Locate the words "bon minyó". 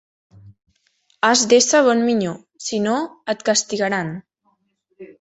1.89-2.33